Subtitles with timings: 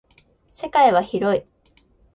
[0.51, 1.45] 世界は広い。